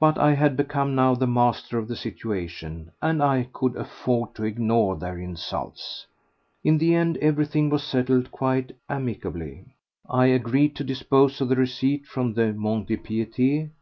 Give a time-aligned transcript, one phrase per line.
[0.00, 4.44] But I had become now the master of the situation and I could afford to
[4.44, 6.06] ignore their insults.
[6.64, 9.66] In the end everything was settled quite amicably.
[10.08, 13.70] I agreed to dispose of the receipt from the Mont de Piété to M.